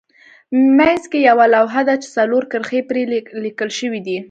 منځ 0.77 1.01
کې 1.11 1.19
یوه 1.29 1.45
لوحه 1.55 1.81
ده 1.87 1.95
چې 2.01 2.07
څلور 2.17 2.43
کرښې 2.51 2.81
پرې 2.89 3.03
لیکل 3.45 3.69
شوې 3.79 3.99
دي. 4.07 4.17